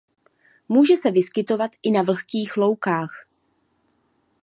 Může 0.69 0.97
se 0.97 1.11
vyskytovat 1.11 1.71
i 1.83 1.91
na 1.91 2.01
vlhkých 2.01 2.57
loukách. 2.57 3.27